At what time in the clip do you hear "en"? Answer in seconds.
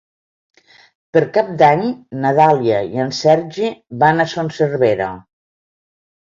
3.03-3.13